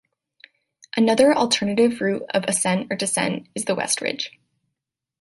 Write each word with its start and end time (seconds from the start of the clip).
Another 0.97 1.31
alternative 1.31 2.01
route 2.01 2.23
of 2.33 2.43
ascent 2.45 2.87
or 2.89 2.95
descent 2.95 3.47
is 3.53 3.65
the 3.65 3.75
West 3.75 4.01
Ridge. 4.01 4.31